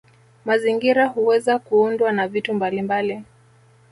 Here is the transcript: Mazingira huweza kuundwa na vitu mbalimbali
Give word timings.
Mazingira 0.45 1.05
huweza 1.07 1.59
kuundwa 1.59 2.11
na 2.11 2.27
vitu 2.27 2.53
mbalimbali 2.53 3.23